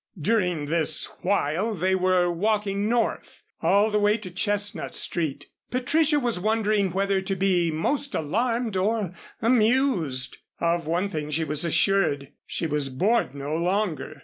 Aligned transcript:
During 0.19 0.65
this 0.65 1.05
while 1.21 1.75
they 1.75 1.93
were 1.93 2.31
walking 2.31 2.89
north. 2.89 3.43
All 3.61 3.91
the 3.91 3.99
way 3.99 4.17
to 4.17 4.31
Chestnut 4.31 4.95
Street, 4.95 5.45
Patricia 5.69 6.19
was 6.19 6.39
wondering 6.39 6.89
whether 6.89 7.21
to 7.21 7.35
be 7.35 7.69
most 7.69 8.15
alarmed 8.15 8.75
or 8.75 9.11
amused. 9.43 10.39
Of 10.59 10.87
one 10.87 11.07
thing 11.07 11.29
she 11.29 11.43
was 11.43 11.63
assured, 11.63 12.31
she 12.47 12.65
was 12.65 12.89
bored 12.89 13.35
no 13.35 13.55
longer. 13.55 14.17